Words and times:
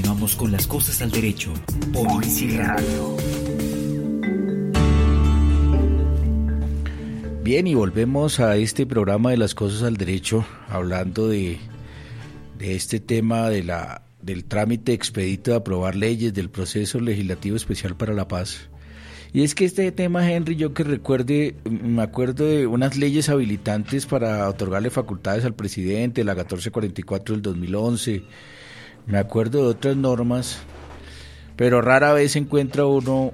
continuamos 0.00 0.34
con 0.34 0.50
las 0.50 0.66
cosas 0.66 1.02
al 1.02 1.10
derecho 1.10 1.52
por 1.92 2.06
Radio. 2.06 3.16
Bien, 7.44 7.66
y 7.66 7.74
volvemos 7.74 8.40
a 8.40 8.56
este 8.56 8.86
programa 8.86 9.32
de 9.32 9.36
las 9.36 9.54
cosas 9.54 9.82
al 9.82 9.98
derecho, 9.98 10.46
hablando 10.70 11.28
de, 11.28 11.58
de 12.58 12.76
este 12.76 12.98
tema 12.98 13.50
de 13.50 13.62
la, 13.62 14.00
del 14.22 14.46
trámite 14.46 14.94
expedito 14.94 15.50
de 15.50 15.58
aprobar 15.58 15.96
leyes 15.96 16.32
del 16.32 16.48
proceso 16.48 16.98
legislativo 16.98 17.56
especial 17.56 17.94
para 17.94 18.14
la 18.14 18.26
paz. 18.26 18.70
Y 19.34 19.42
es 19.42 19.54
que 19.54 19.66
este 19.66 19.92
tema, 19.92 20.32
Henry, 20.32 20.56
yo 20.56 20.72
que 20.72 20.82
recuerde, 20.82 21.56
me 21.68 22.00
acuerdo 22.00 22.46
de 22.46 22.66
unas 22.66 22.96
leyes 22.96 23.28
habilitantes 23.28 24.06
para 24.06 24.48
otorgarle 24.48 24.88
facultades 24.88 25.44
al 25.44 25.52
presidente, 25.52 26.24
la 26.24 26.32
1444 26.32 27.34
del 27.34 27.42
2011, 27.42 28.22
me 29.06 29.18
acuerdo 29.18 29.62
de 29.62 29.68
otras 29.68 29.96
normas, 29.96 30.58
pero 31.56 31.82
rara 31.82 32.12
vez 32.12 32.36
encuentra 32.36 32.86
uno 32.86 33.32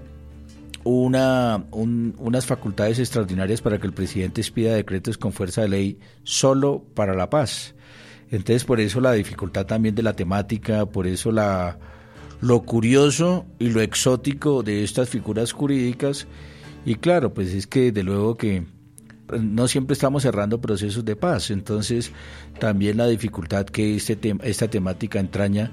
una, 0.85 1.65
unas 1.73 2.47
facultades 2.47 3.01
extraordinarias 3.01 3.61
para 3.61 3.79
que 3.79 3.89
el 3.89 3.93
presidente 3.93 4.41
expida 4.41 4.75
decretos 4.75 5.19
con 5.19 5.33
fuerza 5.33 5.63
de 5.63 5.69
ley 5.69 5.99
solo 6.23 6.85
para 6.95 7.15
la 7.15 7.29
paz. 7.29 7.75
Entonces, 8.31 8.65
por 8.65 8.81
eso 8.81 9.01
la 9.01 9.13
dificultad 9.13 9.67
también 9.67 9.97
de 9.97 10.05
la 10.05 10.15
temática, 10.15 10.87
por 10.87 11.07
eso 11.09 11.33
la 11.33 11.79
lo 12.41 12.63
curioso 12.63 13.47
y 13.59 13.71
lo 13.71 13.81
exótico 13.81 14.63
de 14.63 14.85
estas 14.85 15.09
figuras 15.09 15.53
jurídicas. 15.53 16.27
Y 16.85 16.97
claro, 16.97 17.35
pues 17.35 17.53
es 17.53 17.67
que 17.67 17.91
de 17.91 18.03
luego 18.03 18.37
que 18.37 18.65
no 19.41 19.69
siempre 19.69 19.95
estamos 19.95 20.23
cerrando 20.23 20.61
procesos 20.61 21.05
de 21.05 21.17
paz, 21.17 21.51
entonces 21.51 22.13
también 22.59 22.97
la 22.97 23.07
dificultad 23.07 23.67
que 23.67 23.97
este 23.97 24.19
esta 24.43 24.69
temática 24.69 25.19
entraña. 25.19 25.73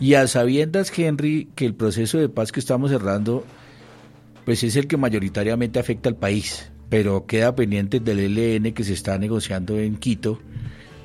Y 0.00 0.14
a 0.14 0.26
sabiendas, 0.26 0.96
Henry, 0.96 1.48
que 1.54 1.64
el 1.64 1.74
proceso 1.74 2.18
de 2.18 2.28
paz 2.28 2.50
que 2.50 2.60
estamos 2.60 2.90
cerrando, 2.90 3.44
pues 4.44 4.62
es 4.64 4.76
el 4.76 4.86
que 4.86 4.96
mayoritariamente 4.96 5.78
afecta 5.78 6.08
al 6.08 6.16
país, 6.16 6.72
pero 6.88 7.26
queda 7.26 7.54
pendiente 7.54 8.00
del 8.00 8.38
ELN 8.38 8.72
que 8.72 8.84
se 8.84 8.94
está 8.94 9.16
negociando 9.18 9.78
en 9.78 9.96
Quito 9.96 10.40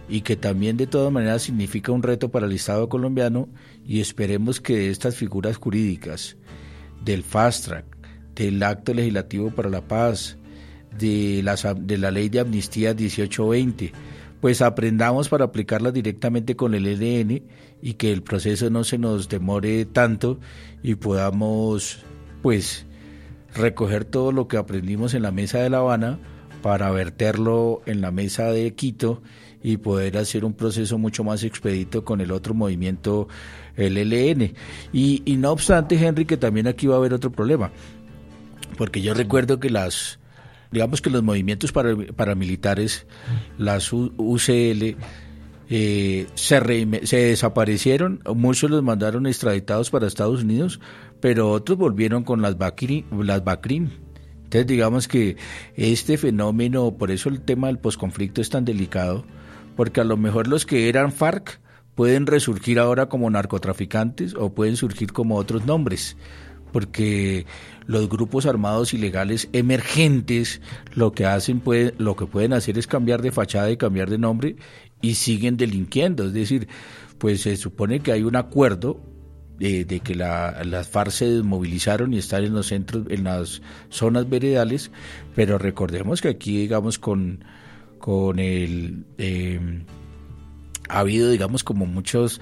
y 0.10 0.22
que 0.22 0.36
también 0.36 0.78
de 0.78 0.88
todas 0.88 1.12
maneras 1.12 1.44
significa 1.44 1.92
un 1.92 2.02
reto 2.02 2.30
para 2.30 2.48
el 2.48 2.54
Estado 2.54 2.90
colombiano 2.90 3.50
y 3.86 4.00
esperemos 4.00 4.62
que 4.62 4.90
estas 4.90 5.16
figuras 5.16 5.58
jurídicas 5.58 6.38
del 7.04 7.24
fast 7.24 7.66
track, 7.66 7.86
del 8.36 8.62
acto 8.64 8.94
legislativo 8.94 9.52
para 9.52 9.70
la 9.70 9.88
paz, 9.88 10.38
de 10.98 11.42
la, 11.44 11.56
de 11.56 11.98
la 11.98 12.12
ley 12.12 12.30
de 12.30 12.40
amnistía 12.40 12.94
1820, 12.94 13.92
pues 14.42 14.62
aprendamos 14.62 15.30
para 15.30 15.46
aplicarlas 15.46 15.94
directamente 15.94 16.56
con 16.56 16.74
el 16.74 16.86
EDN 16.86 17.44
y 17.82 17.94
que 17.94 18.12
el 18.12 18.24
proceso 18.24 18.70
no 18.70 18.84
se 18.84 18.98
nos 18.98 19.30
demore 19.30 19.86
tanto 19.86 20.40
y 20.84 20.96
podamos 20.96 22.00
pues 22.42 22.86
recoger 23.56 24.06
todo 24.06 24.32
lo 24.32 24.48
que 24.48 24.58
aprendimos 24.58 25.14
en 25.14 25.24
la 25.24 25.32
mesa 25.32 25.60
de 25.60 25.70
La 25.70 25.80
Habana 25.80 26.20
para 26.62 26.92
verterlo 26.92 27.82
en 27.86 28.02
la 28.02 28.12
mesa 28.12 28.52
de 28.52 28.74
Quito 28.74 29.22
y 29.64 29.78
poder 29.78 30.18
hacer 30.18 30.46
un 30.46 30.54
proceso 30.54 30.98
mucho 30.98 31.24
más 31.24 31.44
expedito 31.44 32.06
con 32.06 32.22
el 32.22 32.32
otro 32.32 32.54
movimiento, 32.54 33.28
el 33.76 33.96
LN. 33.96 34.54
Y, 34.94 35.24
y 35.26 35.38
no 35.38 35.52
obstante, 35.52 35.96
Henry, 35.96 36.26
que 36.26 36.38
también 36.38 36.68
aquí 36.68 36.88
va 36.88 36.96
a 36.96 36.98
haber 37.00 37.14
otro 37.14 37.32
problema, 37.32 37.72
porque 38.78 39.02
yo 39.02 39.14
recuerdo 39.14 39.60
que 39.60 39.70
las, 39.70 40.20
digamos 40.72 41.02
que 41.02 41.10
los 41.10 41.24
movimientos 41.24 41.72
paramilitares, 41.72 43.06
las 43.58 43.92
UCL, 43.94 44.96
eh, 45.70 46.28
se, 46.36 47.06
se 47.06 47.18
desaparecieron, 47.18 48.22
muchos 48.36 48.72
los 48.72 48.84
mandaron 48.84 49.28
extraditados 49.28 49.90
para 49.90 50.08
Estados 50.08 50.44
Unidos, 50.44 50.80
pero 51.20 51.52
otros 51.52 51.78
volvieron 51.78 52.24
con 52.24 52.42
las 52.42 52.58
Bakri, 52.58 53.06
las 53.12 53.44
Bakrim. 53.44 53.90
Entonces 54.44 54.68
digamos 54.68 55.10
que 55.10 55.36
este 55.76 56.18
fenómeno, 56.18 56.96
por 56.98 57.12
eso 57.12 57.28
el 57.28 57.42
tema 57.42 57.68
del 57.68 57.80
posconflicto 57.80 58.40
es 58.40 58.50
tan 58.50 58.64
delicado, 58.64 59.26
porque 59.76 60.00
a 60.00 60.06
lo 60.06 60.16
mejor 60.16 60.48
los 60.48 60.66
que 60.66 60.88
eran 60.88 61.12
FARC 61.12 61.60
pueden 61.96 62.28
resurgir 62.28 62.80
ahora 62.80 63.10
como 63.10 63.30
narcotraficantes 63.30 64.36
o 64.36 64.54
pueden 64.54 64.78
surgir 64.78 65.12
como 65.12 65.36
otros 65.36 65.66
nombres, 65.66 66.16
porque 66.72 67.46
los 67.86 68.10
grupos 68.10 68.46
armados 68.46 68.94
ilegales 68.94 69.50
emergentes 69.54 70.62
lo 70.94 71.12
que 71.12 71.26
hacen 71.26 71.60
puede, 71.60 71.94
lo 71.98 72.16
que 72.16 72.26
pueden 72.26 72.54
hacer 72.54 72.78
es 72.78 72.88
cambiar 72.88 73.22
de 73.22 73.32
fachada 73.32 73.72
y 73.72 73.78
cambiar 73.78 74.10
de 74.10 74.18
nombre 74.18 74.56
y 75.02 75.16
siguen 75.16 75.58
delinquiendo, 75.58 76.26
es 76.26 76.34
decir, 76.34 76.68
pues 77.18 77.42
se 77.42 77.56
supone 77.58 78.00
que 78.00 78.12
hay 78.12 78.24
un 78.24 78.36
acuerdo 78.36 79.00
de, 79.60 79.86
de 79.86 80.00
que 80.02 80.16
la, 80.16 80.64
las 80.64 80.88
FARC 80.88 81.12
se 81.12 81.26
desmovilizaron 81.26 82.14
y 82.14 82.18
están 82.20 82.44
en 82.44 82.54
los 82.54 82.68
centros, 82.68 83.06
en 83.10 83.24
las 83.24 83.62
zonas 83.90 84.30
veredales, 84.30 84.92
pero 85.36 85.58
recordemos 85.58 86.22
que 86.22 86.30
aquí, 86.30 86.58
digamos, 86.58 87.00
con 87.00 87.44
con 88.00 88.40
el... 88.40 89.06
Eh, 89.18 89.84
ha 90.90 91.00
habido, 91.00 91.30
digamos, 91.30 91.64
como 91.66 91.86
muchos 91.86 92.40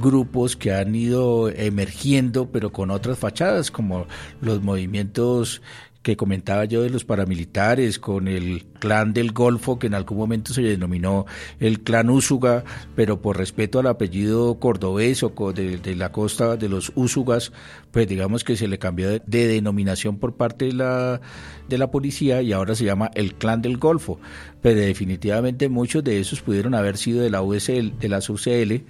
grupos 0.00 0.56
que 0.56 0.72
han 0.72 0.94
ido 0.94 1.48
emergiendo, 1.48 2.50
pero 2.50 2.72
con 2.72 2.90
otras 2.90 3.18
fachadas, 3.18 3.70
como 3.70 4.06
los 4.40 4.62
movimientos 4.62 5.62
que 6.06 6.16
comentaba 6.16 6.66
yo 6.66 6.82
de 6.82 6.90
los 6.90 7.04
paramilitares, 7.04 7.98
con 7.98 8.28
el 8.28 8.64
clan 8.78 9.12
del 9.12 9.32
Golfo, 9.32 9.80
que 9.80 9.88
en 9.88 9.94
algún 9.94 10.18
momento 10.18 10.54
se 10.54 10.62
denominó 10.62 11.26
el 11.58 11.80
clan 11.80 12.10
Úsuga, 12.10 12.62
pero 12.94 13.20
por 13.20 13.36
respeto 13.36 13.80
al 13.80 13.88
apellido 13.88 14.60
cordobés 14.60 15.24
o 15.24 15.32
de, 15.52 15.78
de 15.78 15.96
la 15.96 16.12
costa 16.12 16.56
de 16.56 16.68
los 16.68 16.92
Úsugas, 16.94 17.50
pues 17.90 18.06
digamos 18.06 18.44
que 18.44 18.56
se 18.56 18.68
le 18.68 18.78
cambió 18.78 19.10
de, 19.10 19.20
denominación 19.26 20.18
por 20.18 20.36
parte 20.36 20.66
de 20.66 20.74
la, 20.74 21.20
de 21.68 21.76
la 21.76 21.90
policía 21.90 22.40
y 22.40 22.52
ahora 22.52 22.76
se 22.76 22.84
llama 22.84 23.10
el 23.16 23.34
clan 23.34 23.60
del 23.60 23.76
Golfo. 23.76 24.20
Pero 24.62 24.78
definitivamente 24.78 25.68
muchos 25.68 26.04
de 26.04 26.20
esos 26.20 26.40
pudieron 26.40 26.76
haber 26.76 26.98
sido 26.98 27.20
de 27.20 27.30
la 27.30 27.42
USL, 27.42 27.98
de 27.98 28.08
la 28.08 28.18
UCL, 28.18 28.84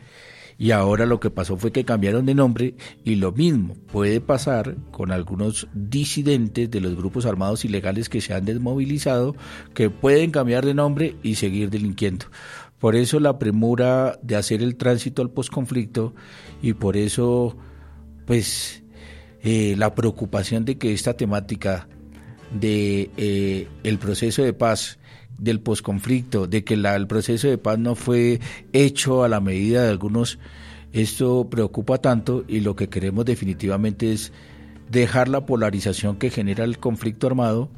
y 0.58 0.70
ahora 0.70 1.04
lo 1.06 1.20
que 1.20 1.30
pasó 1.30 1.56
fue 1.56 1.72
que 1.72 1.84
cambiaron 1.84 2.26
de 2.26 2.34
nombre 2.34 2.74
y 3.04 3.16
lo 3.16 3.32
mismo 3.32 3.74
puede 3.92 4.20
pasar 4.20 4.76
con 4.90 5.12
algunos 5.12 5.68
disidentes 5.74 6.70
de 6.70 6.80
los 6.80 6.96
grupos 6.96 7.26
armados 7.26 7.64
ilegales 7.64 8.08
que 8.08 8.20
se 8.20 8.32
han 8.32 8.44
desmovilizado, 8.44 9.36
que 9.74 9.90
pueden 9.90 10.30
cambiar 10.30 10.64
de 10.64 10.74
nombre 10.74 11.16
y 11.22 11.34
seguir 11.34 11.70
delinquiendo. 11.70 12.26
Por 12.78 12.96
eso 12.96 13.20
la 13.20 13.38
premura 13.38 14.18
de 14.22 14.36
hacer 14.36 14.62
el 14.62 14.76
tránsito 14.76 15.22
al 15.22 15.30
posconflicto 15.30 16.14
y 16.62 16.74
por 16.74 16.96
eso 16.96 17.56
pues 18.26 18.82
eh, 19.42 19.74
la 19.76 19.94
preocupación 19.94 20.64
de 20.64 20.78
que 20.78 20.92
esta 20.92 21.14
temática 21.14 21.88
de 22.58 23.10
eh, 23.16 23.68
el 23.82 23.98
proceso 23.98 24.42
de 24.42 24.52
paz 24.52 24.98
del 25.38 25.60
posconflicto, 25.60 26.46
de 26.46 26.64
que 26.64 26.74
el 26.74 27.06
proceso 27.06 27.48
de 27.48 27.58
paz 27.58 27.78
no 27.78 27.94
fue 27.94 28.40
hecho 28.72 29.24
a 29.24 29.28
la 29.28 29.40
medida 29.40 29.82
de 29.82 29.90
algunos, 29.90 30.38
esto 30.92 31.48
preocupa 31.50 31.98
tanto 31.98 32.44
y 32.48 32.60
lo 32.60 32.74
que 32.76 32.88
queremos 32.88 33.24
definitivamente 33.24 34.12
es 34.12 34.32
dejar 34.90 35.28
la 35.28 35.44
polarización 35.46 36.16
que 36.16 36.30
genera 36.30 36.64
el 36.64 36.78
conflicto 36.78 37.26
armado 37.26 37.70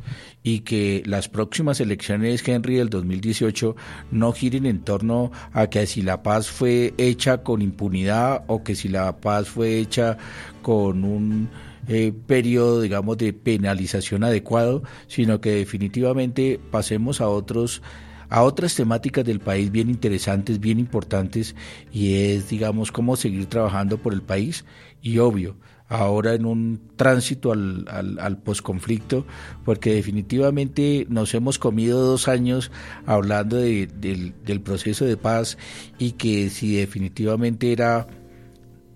y 0.42 0.60
que 0.60 1.02
las 1.06 1.28
próximas 1.28 1.80
elecciones, 1.80 2.46
Henry, 2.46 2.76
del 2.76 2.90
2018 2.90 3.76
no 4.10 4.32
giren 4.32 4.66
en 4.66 4.80
torno 4.80 5.32
a 5.52 5.68
que 5.68 5.86
si 5.86 6.02
la 6.02 6.22
paz 6.22 6.48
fue 6.48 6.94
hecha 6.98 7.42
con 7.42 7.62
impunidad 7.62 8.44
o 8.46 8.62
que 8.62 8.74
si 8.74 8.88
la 8.88 9.16
paz 9.16 9.48
fue 9.48 9.78
hecha 9.78 10.16
con 10.62 11.04
un 11.04 11.48
eh, 11.88 12.12
periodo, 12.26 12.80
digamos, 12.82 13.18
de 13.18 13.32
penalización 13.32 14.22
adecuado, 14.24 14.82
sino 15.06 15.40
que 15.40 15.52
definitivamente 15.56 16.60
pasemos 16.70 17.20
a 17.20 17.28
otros 17.28 17.82
a 18.30 18.42
otras 18.42 18.74
temáticas 18.74 19.24
del 19.24 19.40
país 19.40 19.72
bien 19.72 19.88
interesantes, 19.88 20.60
bien 20.60 20.78
importantes, 20.78 21.56
y 21.90 22.14
es, 22.14 22.50
digamos, 22.50 22.92
cómo 22.92 23.16
seguir 23.16 23.46
trabajando 23.46 23.96
por 23.96 24.12
el 24.12 24.20
país. 24.20 24.66
Y 25.00 25.16
obvio, 25.16 25.56
ahora 25.88 26.34
en 26.34 26.44
un 26.44 26.80
tránsito 26.96 27.52
al, 27.52 27.86
al, 27.88 28.38
posconflicto, 28.38 29.26
porque 29.64 29.94
definitivamente 29.94 31.06
nos 31.08 31.34
hemos 31.34 31.58
comido 31.58 32.04
dos 32.04 32.28
años 32.28 32.70
hablando 33.06 33.56
de, 33.56 33.86
del 33.86 34.60
proceso 34.60 35.04
de 35.06 35.16
paz 35.16 35.56
y 35.98 36.12
que 36.12 36.50
si 36.50 36.76
definitivamente 36.76 37.72
era 37.72 38.06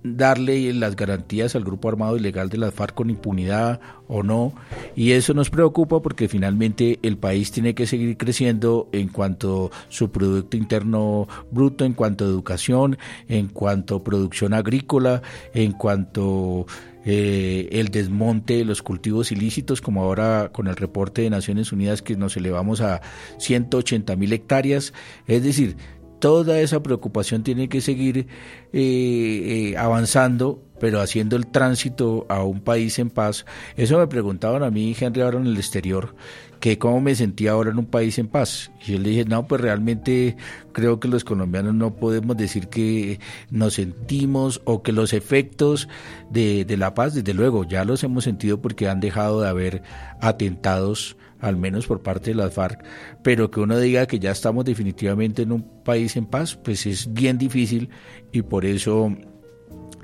darle 0.05 0.73
las 0.73 0.97
garantías 0.97 1.55
al 1.55 1.65
grupo 1.65 1.89
armado 1.89 2.17
ilegal 2.17 2.49
de 2.49 2.59
las 2.59 2.75
FARC 2.75 2.95
con 2.95 3.11
impunidad 3.11 3.81
o 4.09 4.23
no. 4.23 4.53
Y 4.97 5.13
eso 5.13 5.35
nos 5.35 5.51
preocupa 5.51 6.01
porque 6.03 6.29
finalmente 6.29 6.99
el 7.03 7.17
país 7.17 7.51
tiene 7.51 7.75
que 7.75 7.87
seguir 7.87 8.17
creciendo 8.17 8.89
en 8.93 9.09
cuanto 9.09 9.71
a 9.73 9.77
su 9.89 10.11
Producto 10.11 10.57
Interno 10.57 11.29
Bruto, 11.51 11.85
en 11.85 11.95
cuanto 11.95 12.25
a 12.25 12.29
educación, 12.29 12.99
en 13.29 13.49
cuanto 13.49 13.97
a 13.97 14.05
producción 14.05 14.55
agrícola, 14.55 15.23
en 15.55 15.73
cuanto 15.73 16.67
eh, 17.05 17.69
el 17.73 17.89
desmonte 17.89 18.59
de 18.59 18.65
los 18.65 18.83
cultivos 18.83 19.33
ilícitos, 19.33 19.81
como 19.81 20.03
ahora 20.03 20.51
con 20.53 20.69
el 20.69 20.77
reporte 20.77 21.23
de 21.23 21.31
Naciones 21.31 21.73
Unidas 21.73 22.03
que 22.03 22.17
nos 22.17 22.37
elevamos 22.37 22.81
a 22.81 23.01
180 23.39 24.15
mil 24.17 24.33
hectáreas. 24.33 24.93
Es 25.27 25.43
decir, 25.43 25.77
toda 26.23 26.61
esa 26.61 26.81
preocupación 26.85 27.43
tiene 27.43 27.69
que 27.69 27.81
seguir 27.81 28.29
eh, 28.73 29.73
eh, 29.73 29.77
avanzando, 29.77 30.63
pero 30.79 31.01
haciendo 31.01 31.35
el 31.35 31.49
tránsito 31.49 32.27
a 32.29 32.45
un 32.45 32.61
país 32.61 33.01
en 33.01 33.11
paz. 33.11 33.45
Eso 33.77 33.99
me 33.99 34.07
preguntaban 34.07 34.63
a 34.63 34.71
mí, 34.71 34.95
Henry, 34.99 35.21
ahora 35.21 35.41
en 35.41 35.47
el 35.47 35.57
exterior, 35.57 36.15
que 36.63 36.79
cómo 36.79 37.01
me 37.01 37.17
sentía 37.17 37.51
ahora 37.51 37.71
en 37.71 37.79
un 37.79 37.87
país 37.87 38.21
en 38.21 38.29
paz. 38.29 38.71
Y 38.87 38.93
yo 38.93 38.99
le 39.01 39.09
dije, 39.09 39.25
no, 39.25 39.49
pues 39.49 39.61
realmente 39.61 40.37
creo 40.71 41.01
que 41.01 41.09
los 41.09 41.25
colombianos 41.25 41.75
no 41.75 41.97
podemos 41.97 42.37
decir 42.37 42.69
que 42.69 43.19
nos 43.51 43.75
sentimos 43.75 44.63
o 44.65 44.81
que 44.81 44.93
los 44.93 45.13
efectos 45.13 45.89
de, 46.31 46.65
de 46.65 46.77
la 46.77 46.95
paz, 46.95 47.15
desde 47.15 47.35
luego, 47.35 47.65
ya 47.65 47.85
los 47.85 48.05
hemos 48.05 48.23
sentido 48.23 48.63
porque 48.63 48.89
han 48.89 49.01
dejado 49.01 49.41
de 49.41 49.49
haber 49.49 49.83
atentados 50.21 51.17
al 51.41 51.57
menos 51.57 51.89
por 51.89 52.01
parte 52.01 52.31
de 52.31 52.37
las 52.37 52.55
FARC, 52.55 52.85
pero 53.25 53.51
que 53.51 53.59
uno 53.59 53.77
diga 53.81 54.07
que 54.07 54.21
ya 54.21 54.31
estamos 54.31 54.65
definitivamente 54.65 55.43
en 55.43 55.51
un 55.51 55.83
país 55.83 56.15
en 56.15 56.27
paz, 56.27 56.55
pues 56.55 56.87
es 56.87 57.13
bien 57.13 57.39
difícil 57.39 57.91
y 58.31 58.43
por 58.43 58.65
eso 58.65 59.13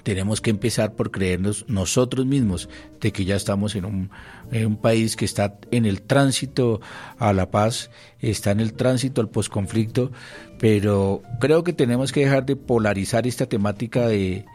tenemos 0.08 0.40
que 0.40 0.48
empezar 0.48 0.94
por 0.94 1.10
creernos 1.10 1.66
nosotros 1.68 2.24
mismos 2.24 2.70
de 2.98 3.12
que 3.12 3.26
ya 3.26 3.36
estamos 3.36 3.74
en 3.74 3.84
un, 3.84 4.76
país 4.80 5.16
que 5.16 5.26
está 5.26 5.58
en 5.70 5.84
el 5.84 6.00
tránsito 6.00 6.80
a 7.18 7.34
la 7.34 7.50
paz, 7.50 7.90
está 8.18 8.52
en 8.52 8.60
el 8.60 8.72
tránsito 8.72 9.20
al 9.20 9.28
posconflicto, 9.28 10.10
pero 10.58 11.20
creo 11.40 11.62
que 11.62 11.74
tenemos 11.74 12.10
que 12.10 12.20
dejar 12.20 12.46
de 12.46 12.56
polarizar 12.56 13.26
esta 13.26 13.44
temática 13.44 14.08
de, 14.08 14.46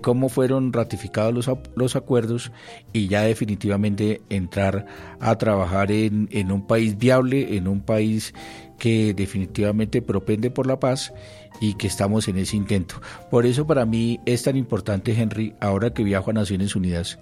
cómo 0.00 0.30
fueron 0.30 0.72
ratificados 0.72 1.34
los, 1.34 1.58
los 1.74 1.94
acuerdos 1.94 2.50
y 2.94 3.08
ya 3.08 3.20
definitivamente 3.20 4.22
entrar 4.30 4.86
a 5.20 5.36
trabajar 5.36 5.92
en 5.92 6.50
un 6.50 6.66
país 6.66 6.96
viable, 6.96 7.58
en 7.58 7.68
un 7.68 7.82
país 7.82 8.32
que 8.78 9.12
definitivamente 9.12 10.00
propende 10.00 10.50
por 10.50 10.66
la 10.66 10.80
paz 10.80 11.12
y 11.60 11.74
que 11.74 11.86
estamos 11.86 12.28
en 12.28 12.38
ese 12.38 12.56
intento. 12.56 13.00
Por 13.30 13.46
eso 13.46 13.66
para 13.66 13.86
mí 13.86 14.20
es 14.26 14.42
tan 14.42 14.56
importante, 14.56 15.12
Henry, 15.12 15.54
ahora 15.60 15.92
que 15.92 16.04
viajo 16.04 16.30
a 16.30 16.34
Naciones 16.34 16.76
Unidas, 16.76 17.18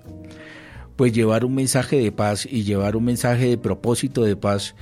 pues 0.97 1.13
llevar 1.13 1.45
un 1.45 1.55
mensaje 1.55 1.99
de 1.99 2.13
paz 2.13 2.47
y 2.51 2.63
llevar 2.63 2.97
un 2.97 3.05
mensaje 3.05 3.49
de 3.49 3.59
propósito 3.59 4.23
de 4.23 4.37
paz, 4.37 4.75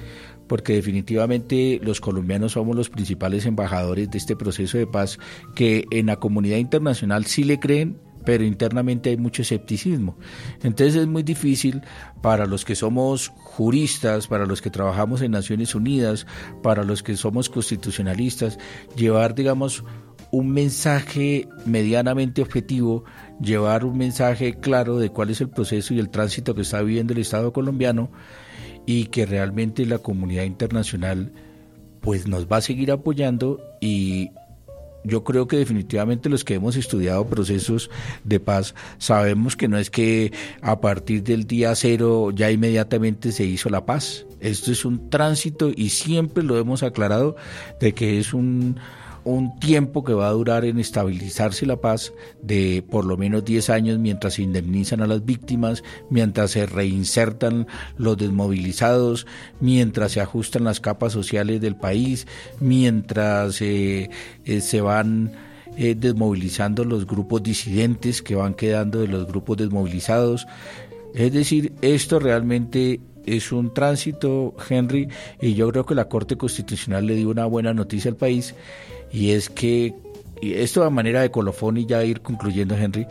porque 0.46 0.74
definitivamente 0.74 1.80
los 1.82 2.00
colombianos 2.00 2.52
somos 2.52 2.76
los 2.76 2.90
principales 2.90 3.46
embajadores 3.46 4.10
de 4.10 4.18
este 4.18 4.36
proceso 4.36 4.76
de 4.76 4.86
paz 4.86 5.18
que 5.54 5.86
en 5.90 6.06
la 6.06 6.16
comunidad 6.16 6.58
internacional 6.58 7.24
sí 7.24 7.44
le 7.44 7.58
creen, 7.58 7.96
pero 8.24 8.44
internamente 8.44 9.10
hay 9.10 9.16
mucho 9.16 9.42
escepticismo. 9.42 10.16
Entonces 10.62 10.96
es 10.96 11.06
muy 11.06 11.22
difícil 11.22 11.82
para 12.20 12.46
los 12.46 12.64
que 12.64 12.74
somos 12.74 13.28
juristas, 13.36 14.26
para 14.26 14.46
los 14.46 14.62
que 14.62 14.70
trabajamos 14.70 15.22
en 15.22 15.32
Naciones 15.32 15.74
Unidas, 15.74 16.26
para 16.62 16.84
los 16.84 17.02
que 17.02 17.16
somos 17.16 17.48
constitucionalistas, 17.48 18.58
llevar, 18.96 19.34
digamos, 19.34 19.84
un 20.30 20.50
mensaje 20.50 21.48
medianamente 21.66 22.40
objetivo, 22.40 23.04
llevar 23.40 23.84
un 23.84 23.98
mensaje 23.98 24.54
claro 24.54 24.98
de 24.98 25.10
cuál 25.10 25.30
es 25.30 25.40
el 25.42 25.50
proceso 25.50 25.92
y 25.92 25.98
el 25.98 26.08
tránsito 26.08 26.54
que 26.54 26.62
está 26.62 26.80
viviendo 26.80 27.12
el 27.12 27.20
Estado 27.20 27.52
colombiano 27.52 28.10
y 28.86 29.06
que 29.06 29.26
realmente 29.26 29.84
la 29.84 29.98
comunidad 29.98 30.44
internacional 30.44 31.32
pues 32.00 32.26
nos 32.26 32.46
va 32.46 32.56
a 32.56 32.60
seguir 32.62 32.90
apoyando 32.90 33.60
y 33.80 34.30
yo 35.04 35.24
creo 35.24 35.46
que 35.48 35.56
definitivamente 35.56 36.28
los 36.28 36.44
que 36.44 36.54
hemos 36.54 36.76
estudiado 36.76 37.26
procesos 37.26 37.90
de 38.24 38.40
paz 38.40 38.74
sabemos 38.98 39.56
que 39.56 39.68
no 39.68 39.78
es 39.78 39.90
que 39.90 40.32
a 40.60 40.80
partir 40.80 41.22
del 41.22 41.46
día 41.46 41.74
cero 41.74 42.30
ya 42.34 42.50
inmediatamente 42.50 43.32
se 43.32 43.44
hizo 43.44 43.68
la 43.68 43.84
paz. 43.84 44.26
Esto 44.40 44.72
es 44.72 44.84
un 44.84 45.08
tránsito 45.08 45.70
y 45.74 45.90
siempre 45.90 46.42
lo 46.42 46.58
hemos 46.58 46.82
aclarado 46.82 47.36
de 47.80 47.94
que 47.94 48.18
es 48.18 48.34
un 48.34 48.78
un 49.24 49.58
tiempo 49.58 50.04
que 50.04 50.14
va 50.14 50.28
a 50.28 50.32
durar 50.32 50.64
en 50.64 50.78
estabilizarse 50.78 51.66
la 51.66 51.76
paz 51.76 52.12
de 52.42 52.84
por 52.90 53.04
lo 53.04 53.16
menos 53.16 53.44
10 53.44 53.70
años 53.70 53.98
mientras 53.98 54.34
se 54.34 54.42
indemnizan 54.42 55.00
a 55.00 55.06
las 55.06 55.24
víctimas, 55.24 55.82
mientras 56.10 56.52
se 56.52 56.66
reinsertan 56.66 57.66
los 57.96 58.16
desmovilizados, 58.16 59.26
mientras 59.60 60.12
se 60.12 60.20
ajustan 60.20 60.64
las 60.64 60.80
capas 60.80 61.12
sociales 61.12 61.60
del 61.60 61.76
país, 61.76 62.26
mientras 62.60 63.60
eh, 63.62 64.10
eh, 64.44 64.60
se 64.60 64.80
van 64.80 65.32
eh, 65.76 65.94
desmovilizando 65.94 66.84
los 66.84 67.06
grupos 67.06 67.42
disidentes 67.42 68.22
que 68.22 68.34
van 68.34 68.54
quedando 68.54 69.00
de 69.00 69.08
los 69.08 69.26
grupos 69.26 69.56
desmovilizados. 69.56 70.46
Es 71.14 71.32
decir, 71.32 71.72
esto 71.82 72.18
realmente 72.18 73.00
es 73.26 73.52
un 73.52 73.72
tránsito, 73.72 74.54
Henry, 74.68 75.08
y 75.40 75.54
yo 75.54 75.70
creo 75.70 75.86
que 75.86 75.94
la 75.94 76.08
Corte 76.08 76.36
Constitucional 76.36 77.06
le 77.06 77.14
dio 77.14 77.30
una 77.30 77.46
buena 77.46 77.74
noticia 77.74 78.10
al 78.10 78.16
país 78.16 78.54
y 79.12 79.30
es 79.30 79.50
que, 79.50 79.94
y 80.40 80.54
esto 80.54 80.82
a 80.84 80.90
manera 80.90 81.20
de 81.20 81.30
colofón 81.30 81.76
y 81.76 81.86
ya 81.86 82.04
ir 82.04 82.20
concluyendo, 82.20 82.76
Henry, 82.76 83.06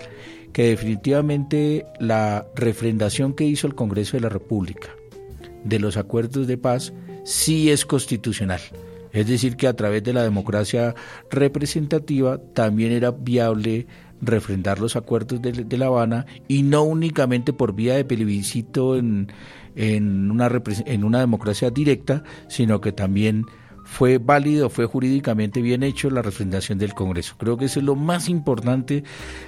que 0.53 0.63
definitivamente 0.63 1.85
la 1.99 2.45
refrendación 2.55 3.33
que 3.33 3.45
hizo 3.45 3.67
el 3.67 3.75
Congreso 3.75 4.17
de 4.17 4.21
la 4.21 4.29
República 4.29 4.89
de 5.63 5.79
los 5.79 5.97
acuerdos 5.97 6.47
de 6.47 6.57
paz 6.57 6.93
sí 7.23 7.69
es 7.69 7.85
constitucional. 7.85 8.61
Es 9.13 9.27
decir, 9.27 9.57
que 9.57 9.67
a 9.67 9.75
través 9.75 10.03
de 10.03 10.13
la 10.13 10.23
democracia 10.23 10.95
representativa 11.29 12.37
también 12.53 12.91
era 12.93 13.11
viable 13.11 13.85
refrendar 14.21 14.79
los 14.79 14.95
acuerdos 14.95 15.41
de, 15.41 15.77
La 15.77 15.87
Habana 15.87 16.25
y 16.47 16.63
no 16.63 16.83
únicamente 16.83 17.53
por 17.53 17.73
vía 17.73 17.95
de 17.95 18.05
plebiscito 18.05 18.95
en, 18.95 19.31
en, 19.75 20.31
una, 20.31 20.49
en 20.85 21.03
una 21.03 21.19
democracia 21.19 21.69
directa, 21.69 22.23
sino 22.47 22.81
que 22.81 22.91
también 22.91 23.45
fue 23.91 24.19
válido, 24.19 24.69
fue 24.69 24.85
jurídicamente 24.85 25.61
bien 25.61 25.83
hecho 25.83 26.09
la 26.09 26.21
refrendación 26.21 26.77
del 26.77 26.93
Congreso. 26.93 27.35
Creo 27.37 27.57
que 27.57 27.65
eso 27.65 27.79
es 27.79 27.85
lo 27.85 27.95
más 27.95 28.29
importante 28.29 29.03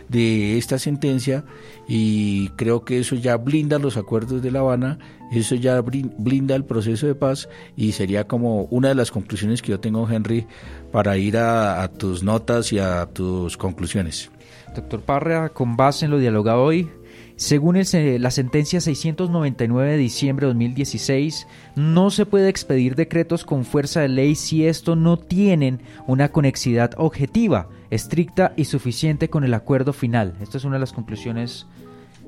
de 0.10 0.58
esta 0.58 0.78
sentencia 0.80 1.46
y 1.88 2.50
creo 2.50 2.84
que 2.84 3.00
eso 3.00 3.16
ya 3.16 3.38
blinda 3.38 3.80
los 3.80 3.96
acuerdos 3.96 4.42
de 4.42 4.52
La 4.52 4.60
Habana, 4.60 5.00
eso 5.32 5.56
ya 5.56 5.80
blinda 5.82 6.56
el 6.56 6.66
proceso 6.66 7.08
de 7.08 7.16
paz 7.16 7.48
y 7.78 7.94
sería 7.94 8.28
como 8.28 8.64
una 8.64 8.90
de 8.90 8.96
las 8.96 9.12
conclusiones 9.12 9.62
que 9.62 9.72
yo 9.72 9.80
tengo, 9.80 10.10
Henry, 10.10 10.46
para 10.92 11.18
ir 11.18 11.38
a, 11.38 11.88
tus 11.88 12.22
notas 12.22 12.74
y 12.74 12.80
a 12.80 13.06
tus 13.06 13.56
conclusiones. 13.56 14.30
Doctor 14.76 15.02
Parra, 15.02 15.50
con 15.50 15.78
base 15.78 16.06
en 16.06 16.12
lo 16.12 16.18
dialogado 16.18 16.64
hoy, 16.64 16.90
según 17.36 17.78
la 17.78 18.32
sentencia 18.32 18.80
699 18.80 19.92
de 19.92 19.98
diciembre 19.98 20.46
de 20.46 20.54
2016, 20.54 21.48
no 21.76 22.10
se 22.12 22.26
puede 22.26 22.50
expedir 22.50 22.96
decretos 22.96 23.44
con 23.44 23.66
fuerza 23.66 24.02
de 24.02 24.10
ley 24.10 24.36
si 24.36 24.66
estos 24.66 24.98
no 24.98 25.18
tienen 25.18 25.82
una 26.08 26.30
conexidad 26.30 26.92
objetiva, 26.98 27.70
estricta 27.90 28.54
y 28.56 28.66
suficiente 28.66 29.30
con 29.30 29.44
el 29.44 29.54
acuerdo 29.54 29.94
final. 29.94 30.36
Esta 30.42 30.58
es 30.58 30.64
una 30.64 30.76
de 30.76 30.82
las 30.82 30.94
conclusiones 30.94 31.66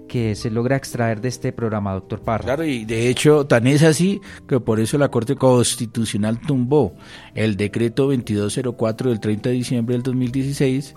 que 0.08 0.36
se 0.36 0.52
logra 0.52 0.76
extraer 0.76 1.22
de 1.22 1.30
este 1.30 1.52
programa, 1.52 1.94
doctor 1.94 2.22
Parra. 2.22 2.44
Claro, 2.44 2.64
y 2.64 2.86
de 2.86 3.10
hecho 3.10 3.46
tan 3.46 3.68
es 3.68 3.84
así 3.84 4.22
que 4.48 4.60
por 4.60 4.80
eso 4.80 4.98
la 4.98 5.10
Corte 5.10 5.36
Constitucional 5.36 6.40
tumbó 6.40 6.94
el 7.34 7.58
decreto 7.58 8.04
2204 8.04 9.10
del 9.10 9.20
30 9.20 9.50
de 9.50 9.56
diciembre 9.56 9.94
del 9.94 10.04
2016 10.04 10.96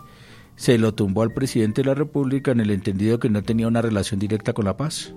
se 0.59 0.77
lo 0.77 0.93
tumbó 0.93 1.23
al 1.23 1.33
presidente 1.33 1.83
de 1.83 1.87
la 1.87 1.95
República 1.95 2.50
en 2.50 2.59
el 2.59 2.73
entendido 2.73 3.21
que 3.21 3.31
no 3.31 3.45
tenía 3.45 3.69
una 3.69 3.81
relación 3.81 4.19
directa 4.19 4.53
con 4.53 4.65
la 4.65 4.77
paz. 4.77 5.15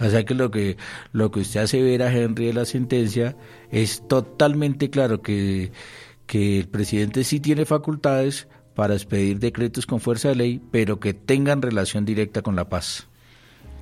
O 0.00 0.10
sea 0.10 0.24
que 0.24 0.34
lo 0.34 0.50
que 0.50 0.76
lo 1.12 1.30
que 1.30 1.40
usted 1.40 1.60
hace 1.60 1.80
ver 1.80 2.02
a 2.02 2.12
Henry 2.12 2.46
de 2.46 2.54
la 2.54 2.64
sentencia 2.64 3.36
es 3.70 4.06
totalmente 4.08 4.90
claro 4.90 5.22
que, 5.22 5.70
que 6.26 6.58
el 6.58 6.68
presidente 6.68 7.22
sí 7.22 7.38
tiene 7.38 7.64
facultades 7.64 8.48
para 8.74 8.94
expedir 8.94 9.38
decretos 9.38 9.86
con 9.86 10.00
fuerza 10.00 10.30
de 10.30 10.34
ley, 10.34 10.60
pero 10.72 10.98
que 10.98 11.14
tengan 11.14 11.62
relación 11.62 12.04
directa 12.04 12.42
con 12.42 12.56
la 12.56 12.68
paz. 12.68 13.06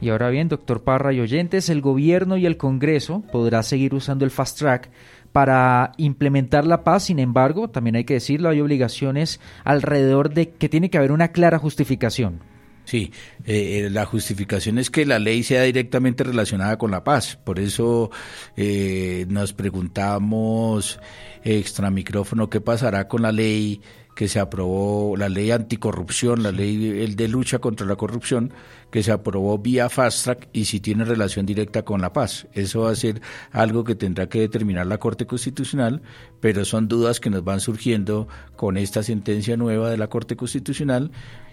Y 0.01 0.11
ahora 0.11 0.29
bien, 0.29 0.49
doctor 0.49 0.83
Parra 0.85 1.13
y 1.13 1.21
oyentes, 1.21 1.71
el 1.71 1.81
gobierno 1.81 2.37
y 2.37 2.47
el 2.47 2.57
Congreso 2.59 3.23
podrá 3.33 3.63
seguir 3.63 3.95
usando 3.95 4.25
el 4.25 4.31
fast 4.31 4.59
track 4.59 4.91
para 5.33 5.93
implementar 5.97 6.67
la 6.67 6.85
paz. 6.85 7.05
Sin 7.05 7.19
embargo, 7.19 7.69
también 7.69 7.97
hay 7.97 8.05
que 8.05 8.15
decirlo, 8.15 8.49
hay 8.49 8.61
obligaciones 8.61 9.41
alrededor 9.65 10.33
de 10.33 10.51
que 10.51 10.69
tiene 10.69 10.91
que 10.91 10.99
haber 10.99 11.13
una 11.13 11.29
clara 11.29 11.59
justificación. 11.59 12.41
Sí, 12.89 13.13
eh, 13.45 13.85
eh, 13.85 13.91
la 13.91 14.07
justificación 14.07 14.79
es 14.79 14.89
que 14.89 15.05
la 15.05 15.19
ley 15.19 15.43
sea 15.43 15.65
directamente 15.65 16.25
relacionada 16.25 16.79
con 16.79 16.91
la 16.91 17.05
paz. 17.05 17.37
Por 17.37 17.59
eso 17.61 18.11
eh, 18.57 19.27
nos 19.29 19.53
preguntamos 19.53 20.99
extra 21.45 21.91
micrófono 21.91 22.49
qué 22.49 22.63
pasará 22.63 23.07
con 23.07 23.21
la 23.21 23.31
ley 23.31 23.83
que 24.19 24.27
se 24.27 24.41
aprobó, 24.41 25.17
la 25.17 25.29
ley 25.29 25.53
anticorrupción, 25.53 26.43
la 26.43 26.51
ley 26.51 27.05
el 27.05 27.15
de 27.15 27.29
lucha 27.29 27.61
contra 27.61 27.87
la 27.87 27.95
corrupción, 27.95 28.53
que 28.91 29.05
se 29.05 29.13
aprobó 29.13 29.59
vía 29.59 29.89
fast 29.89 30.25
track 30.25 30.49
y 30.53 30.65
si 30.65 30.81
tiene 30.81 31.05
relación 31.05 31.47
directa 31.47 31.85
con 31.85 32.01
la 32.01 32.13
paz. 32.13 32.49
Eso 32.53 32.81
va 32.81 32.91
a 32.91 32.97
ser 32.97 33.23
algo 33.53 33.85
que 33.85 33.95
tendrá 33.95 34.29
que 34.29 34.41
determinar 34.41 34.89
la 34.89 34.99
Corte 34.99 35.25
Constitucional, 35.25 36.03
pero 36.41 36.65
son 36.65 36.89
dudas 36.89 37.21
que 37.21 37.31
nos 37.31 37.45
van 37.45 37.61
surgiendo 37.61 38.27
con 38.57 38.77
esta 38.77 39.05
sentencia 39.05 39.57
nueva 39.57 39.89
de 39.89 39.99
la 39.99 40.09
Corte 40.09 40.35
Constitucional 40.35 41.13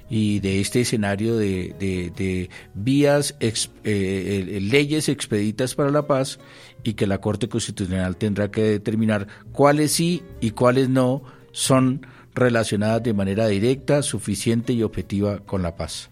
y 0.09 0.39
de 0.39 0.59
este 0.59 0.81
escenario 0.81 1.37
de, 1.37 1.75
de, 1.77 2.49
vías, 2.73 3.35
eh, 3.41 3.53
eh, 3.83 4.59
leyes 4.59 5.07
expeditas 5.07 5.75
para 5.75 5.91
la 5.91 6.07
paz 6.07 6.39
y 6.83 6.95
que 6.95 7.05
la 7.05 7.21
Corte 7.21 7.47
Constitucional 7.47 8.17
tendrá 8.17 8.49
que 8.49 8.63
determinar 8.63 9.27
cuáles 9.51 9.91
sí 9.91 10.23
y 10.41 10.49
cuáles 10.49 10.89
no 10.89 11.21
son 11.51 12.07
relacionadas 12.35 13.01
de 13.01 13.13
manera 13.13 13.47
directa, 13.47 14.03
suficiente 14.03 14.73
y 14.73 14.83
objetiva 14.83 15.39
con 15.39 15.61
la 15.61 15.75
paz. 15.75 16.09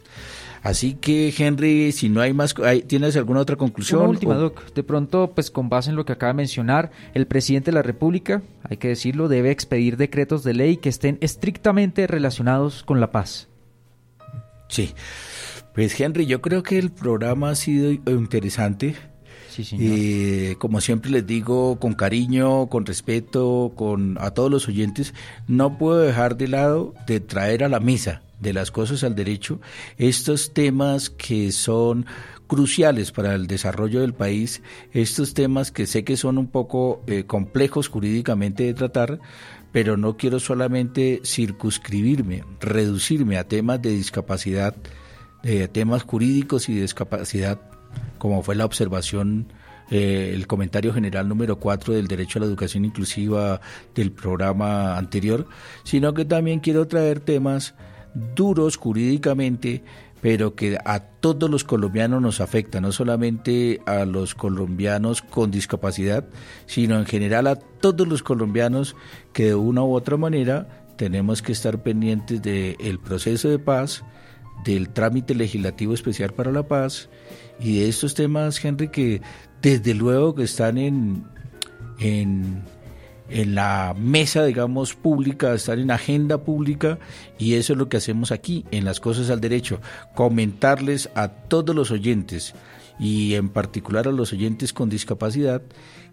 Así 0.63 0.93
que, 0.93 1.33
Henry, 1.37 1.91
si 1.91 2.07
no 2.07 2.21
hay 2.21 2.31
más, 2.31 2.55
¿tienes 2.87 3.17
alguna 3.17 3.41
otra 3.41 3.57
conclusión? 3.57 3.99
Una 3.99 4.09
última, 4.09 4.35
Doc. 4.35 4.73
De 4.73 4.81
pronto, 4.81 5.31
pues 5.35 5.51
con 5.51 5.67
base 5.67 5.89
en 5.89 5.97
lo 5.97 6.05
que 6.05 6.13
acaba 6.13 6.31
de 6.31 6.37
mencionar, 6.37 6.89
el 7.13 7.27
presidente 7.27 7.71
de 7.71 7.75
la 7.75 7.81
República, 7.81 8.41
hay 8.63 8.77
que 8.77 8.87
decirlo, 8.87 9.27
debe 9.27 9.51
expedir 9.51 9.97
decretos 9.97 10.41
de 10.45 10.53
ley 10.53 10.77
que 10.77 10.87
estén 10.87 11.17
estrictamente 11.19 12.07
relacionados 12.07 12.83
con 12.83 13.01
la 13.01 13.11
paz. 13.11 13.49
Sí. 14.69 14.93
Pues, 15.75 15.99
Henry, 15.99 16.27
yo 16.27 16.41
creo 16.41 16.63
que 16.63 16.79
el 16.79 16.91
programa 16.91 17.49
ha 17.49 17.55
sido 17.55 17.91
interesante. 17.91 18.95
Sí, 19.53 19.63
señor. 19.63 20.57
como 20.57 20.81
siempre 20.81 21.12
les 21.12 21.27
digo, 21.27 21.79
con 21.79 21.93
cariño, 21.93 22.67
con 22.67 22.86
respeto, 22.86 23.74
con 23.75 24.17
a 24.19 24.31
todos 24.31 24.50
los 24.50 24.67
oyentes, 24.67 25.13
no 25.48 25.77
puedo 25.77 26.00
dejar 26.00 26.38
de 26.38 26.48
lado 26.48 26.93
de 27.05 27.19
traer 27.19 27.63
a 27.63 27.69
la 27.69 27.79
mesa 27.79 28.24
de 28.39 28.53
las 28.53 28.72
cosas 28.72 29.03
al 29.03 29.15
derecho, 29.15 29.60
estos 29.98 30.53
temas 30.53 31.10
que 31.10 31.51
son 31.51 32.05
cruciales 32.48 33.12
para 33.12 33.33
el 33.33 33.48
desarrollo 33.48 34.01
del 34.01 34.13
país, 34.13 34.62
estos 34.91 35.33
temas 35.33 35.72
que 35.72 35.88
sé 35.88 36.03
que 36.03 36.17
son 36.17 36.38
un 36.38 36.48
poco 36.48 37.01
eh, 37.07 37.24
complejos 37.24 37.88
jurídicamente 37.88 38.63
de 38.63 38.74
tratar, 38.74 39.19
pero 39.72 39.98
no 39.98 40.17
quiero 40.17 40.39
solamente 40.39 41.22
circunscribirme, 41.25 42.43
reducirme 42.60 43.38
a 43.38 43.48
temas 43.48 43.81
de 43.81 43.91
discapacidad, 43.91 44.75
eh, 45.43 45.67
temas 45.72 46.03
jurídicos 46.03 46.69
y 46.69 46.75
de 46.75 46.81
discapacidad, 46.81 47.60
como 48.23 48.41
fue 48.41 48.55
la 48.55 48.63
observación 48.63 49.47
eh, 49.91 50.31
el 50.33 50.47
comentario 50.47 50.93
general 50.93 51.27
número 51.27 51.59
4 51.59 51.93
del 51.93 52.07
derecho 52.07 52.39
a 52.39 52.43
la 52.43 52.45
educación 52.45 52.85
inclusiva 52.85 53.59
del 53.93 54.13
programa 54.13 54.97
anterior, 54.97 55.45
sino 55.83 56.13
que 56.13 56.23
también 56.23 56.61
quiero 56.61 56.87
traer 56.87 57.19
temas 57.19 57.75
duros 58.33 58.77
jurídicamente, 58.77 59.83
pero 60.21 60.55
que 60.55 60.77
a 60.85 61.01
todos 61.01 61.49
los 61.49 61.65
colombianos 61.65 62.21
nos 62.21 62.39
afecta, 62.39 62.79
no 62.79 62.93
solamente 62.93 63.81
a 63.85 64.05
los 64.05 64.35
colombianos 64.35 65.21
con 65.21 65.51
discapacidad, 65.51 66.25
sino 66.65 66.97
en 66.97 67.05
general 67.05 67.45
a 67.45 67.57
todos 67.57 68.07
los 68.07 68.23
colombianos 68.23 68.95
que 69.33 69.47
de 69.47 69.55
una 69.55 69.83
u 69.83 69.93
otra 69.93 70.15
manera 70.15 70.85
tenemos 70.95 71.41
que 71.41 71.51
estar 71.51 71.83
pendientes 71.83 72.41
del 72.41 72.99
proceso 72.99 73.49
de 73.49 73.59
paz, 73.59 74.05
del 74.63 74.89
trámite 74.89 75.36
legislativo 75.36 75.93
especial 75.93 76.33
para 76.33 76.51
la 76.51 76.63
paz 76.63 77.10
y 77.60 77.79
de 77.79 77.89
estos 77.89 78.13
temas, 78.13 78.63
Henry, 78.63 78.89
que 78.89 79.22
desde 79.62 79.93
luego 79.93 80.36
que 80.36 80.43
están 80.43 80.77
en, 80.77 81.25
en 82.00 82.63
en 83.29 83.55
la 83.55 83.95
mesa, 83.97 84.45
digamos, 84.45 84.93
pública, 84.93 85.53
estar 85.53 85.79
en 85.79 85.91
agenda 85.91 86.39
pública 86.39 86.99
y 87.37 87.55
eso 87.55 87.73
es 87.73 87.79
lo 87.79 87.89
que 87.89 87.97
hacemos 87.97 88.31
aquí 88.31 88.65
en 88.71 88.85
las 88.85 88.99
cosas 88.99 89.29
al 89.29 89.41
derecho, 89.41 89.79
comentarles 90.15 91.09
a 91.15 91.29
todos 91.29 91.75
los 91.75 91.91
oyentes 91.91 92.53
y 92.99 93.33
en 93.35 93.49
particular 93.49 94.07
a 94.07 94.11
los 94.11 94.33
oyentes 94.33 94.73
con 94.73 94.89
discapacidad 94.89 95.61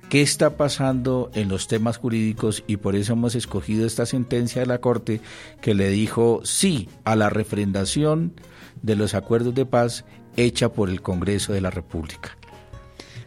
qué 0.09 0.23
está 0.23 0.57
pasando 0.57 1.31
en 1.35 1.49
los 1.49 1.69
temas 1.69 1.99
jurídicos 1.99 2.65
y 2.67 2.79
por 2.79 2.97
eso 2.97 3.13
hemos 3.13 3.35
escogido 3.35 3.87
esta 3.87 4.07
sentencia 4.07 4.61
de 4.61 4.67
la 4.67 4.81
Corte 4.81 5.21
que 5.61 5.75
le 5.75 5.89
dijo 5.89 6.41
sí 6.45 6.89
a 7.05 7.17
la 7.17 7.31
refrendación 7.31 8.33
de 8.83 8.97
los 8.97 9.15
acuerdos 9.15 9.55
de 9.55 9.67
paz 9.67 10.05
hecha 10.37 10.73
por 10.73 10.89
el 10.91 11.01
Congreso 11.03 11.53
de 11.53 11.61
la 11.61 11.71
República. 11.71 12.40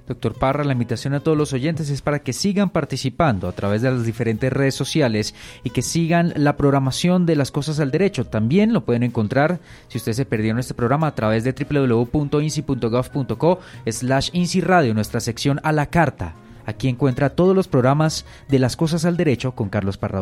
Doctor 0.08 0.34
Parra, 0.34 0.64
la 0.66 0.74
invitación 0.74 1.14
a 1.14 1.22
todos 1.22 1.38
los 1.38 1.54
oyentes 1.54 1.90
es 1.90 2.02
para 2.02 2.20
que 2.20 2.34
sigan 2.34 2.70
participando 2.70 3.48
a 3.48 3.54
través 3.54 3.82
de 3.82 3.90
las 3.92 4.06
diferentes 4.06 4.52
redes 4.52 4.76
sociales 4.76 5.34
y 5.64 5.70
que 5.70 5.82
sigan 5.82 6.34
la 6.36 6.58
programación 6.58 7.26
de 7.26 7.38
las 7.38 7.52
cosas 7.52 7.80
al 7.80 7.92
derecho. 7.92 8.26
También 8.26 8.74
lo 8.74 8.84
pueden 8.84 9.04
encontrar, 9.04 9.62
si 9.88 9.98
ustedes 9.98 10.18
se 10.18 10.26
perdieron 10.26 10.60
este 10.60 10.74
programa, 10.74 11.08
a 11.08 11.16
través 11.16 11.46
de 11.46 11.54
www.inci.gov.co 11.54 13.60
slash 13.90 14.30
Radio, 14.62 14.94
nuestra 14.94 15.22
sección 15.22 15.62
a 15.64 15.72
la 15.72 15.86
carta. 15.86 16.36
Aquí 16.66 16.90
encuentra 16.90 17.30
todos 17.30 17.56
los 17.56 17.70
programas 17.70 18.26
de 18.50 18.60
las 18.60 18.76
cosas 18.76 19.06
al 19.06 19.16
derecho 19.18 19.54
con 19.54 19.70
Carlos 19.70 19.98
Parra 19.98 20.20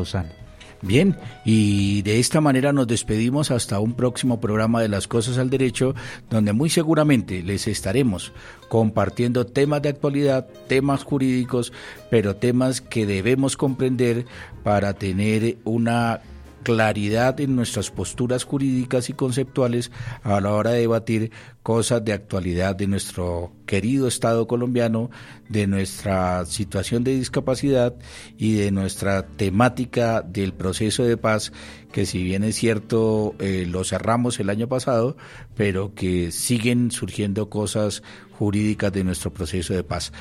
Bien, 0.83 1.15
y 1.45 2.01
de 2.01 2.19
esta 2.19 2.41
manera 2.41 2.73
nos 2.73 2.87
despedimos 2.87 3.51
hasta 3.51 3.79
un 3.79 3.93
próximo 3.93 4.39
programa 4.41 4.81
de 4.81 4.89
Las 4.89 5.07
Cosas 5.07 5.37
al 5.37 5.51
Derecho, 5.51 5.93
donde 6.29 6.53
muy 6.53 6.71
seguramente 6.71 7.43
les 7.43 7.67
estaremos 7.67 8.33
compartiendo 8.67 9.45
temas 9.45 9.83
de 9.83 9.89
actualidad, 9.89 10.47
temas 10.67 11.03
jurídicos, 11.03 11.71
pero 12.09 12.35
temas 12.35 12.81
que 12.81 13.05
debemos 13.05 13.57
comprender 13.57 14.25
para 14.63 14.93
tener 14.93 15.57
una 15.65 16.21
claridad 16.63 17.39
en 17.39 17.55
nuestras 17.55 17.91
posturas 17.91 18.43
jurídicas 18.43 19.09
y 19.09 19.13
conceptuales 19.13 19.91
a 20.23 20.39
la 20.41 20.53
hora 20.53 20.71
de 20.71 20.81
debatir 20.81 21.31
cosas 21.63 22.03
de 22.03 22.13
actualidad 22.13 22.75
de 22.75 22.87
nuestro 22.87 23.51
querido 23.65 24.07
Estado 24.07 24.47
colombiano, 24.47 25.09
de 25.47 25.67
nuestra 25.67 26.45
situación 26.45 27.03
de 27.03 27.15
discapacidad 27.15 27.95
y 28.37 28.55
de 28.55 28.71
nuestra 28.71 29.25
temática 29.25 30.21
del 30.21 30.53
proceso 30.53 31.03
de 31.03 31.17
paz, 31.17 31.51
que 31.91 32.05
si 32.05 32.23
bien 32.23 32.43
es 32.43 32.55
cierto 32.55 33.35
eh, 33.39 33.65
lo 33.67 33.83
cerramos 33.83 34.39
el 34.39 34.49
año 34.49 34.67
pasado, 34.67 35.17
pero 35.55 35.93
que 35.93 36.31
siguen 36.31 36.91
surgiendo 36.91 37.49
cosas 37.49 38.03
jurídicas 38.31 38.91
de 38.91 39.03
nuestro 39.03 39.31
proceso 39.31 39.73
de 39.73 39.83
paz. 39.83 40.11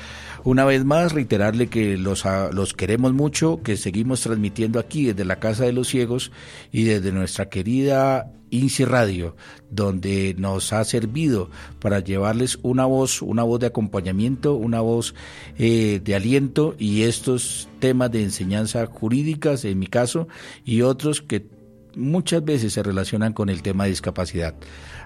Una 0.43 0.63
vez 0.65 0.85
más, 0.85 1.11
reiterarle 1.11 1.67
que 1.67 1.97
los, 1.97 2.23
los 2.51 2.73
queremos 2.73 3.13
mucho, 3.13 3.61
que 3.63 3.77
seguimos 3.77 4.21
transmitiendo 4.21 4.79
aquí 4.79 5.05
desde 5.05 5.25
la 5.25 5.39
Casa 5.39 5.65
de 5.65 5.73
los 5.73 5.87
Ciegos 5.87 6.31
y 6.71 6.83
desde 6.83 7.11
nuestra 7.11 7.49
querida 7.49 8.31
INSI 8.51 8.85
Radio, 8.85 9.35
donde 9.71 10.35
nos 10.37 10.71
ha 10.73 10.83
servido 10.83 11.49
para 11.79 11.99
llevarles 11.99 12.59
una 12.61 12.85
voz, 12.85 13.21
una 13.21 13.43
voz 13.43 13.59
de 13.59 13.67
acompañamiento, 13.67 14.53
una 14.53 14.81
voz 14.81 15.15
eh, 15.57 16.01
de 16.03 16.15
aliento 16.15 16.75
y 16.77 17.03
estos 17.03 17.69
temas 17.79 18.11
de 18.11 18.23
enseñanza 18.23 18.85
jurídicas, 18.85 19.65
en 19.65 19.79
mi 19.79 19.87
caso, 19.87 20.27
y 20.63 20.83
otros 20.83 21.21
que 21.21 21.47
muchas 21.95 22.43
veces 22.43 22.73
se 22.73 22.83
relacionan 22.83 23.33
con 23.33 23.49
el 23.49 23.61
tema 23.61 23.85
de 23.85 23.91
discapacidad. 23.91 24.55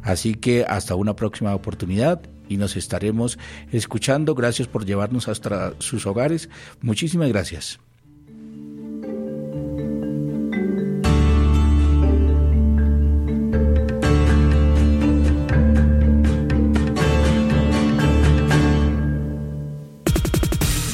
Así 0.03 0.35
que 0.35 0.65
hasta 0.67 0.95
una 0.95 1.15
próxima 1.15 1.55
oportunidad 1.55 2.21
y 2.47 2.57
nos 2.57 2.75
estaremos 2.75 3.37
escuchando. 3.71 4.35
Gracias 4.35 4.67
por 4.67 4.85
llevarnos 4.85 5.27
hasta 5.27 5.73
sus 5.79 6.05
hogares. 6.05 6.49
Muchísimas 6.81 7.29
gracias. 7.29 7.79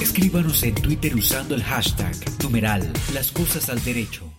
Escríbanos 0.02 0.64
en 0.64 0.76
Twitter 0.76 1.16
usando 1.16 1.56
el 1.56 1.64
hashtag 1.64 2.16
numeral 2.44 2.92
Las 3.14 3.32
Cosas 3.32 3.70
al 3.70 3.84
Derecho. 3.84 4.30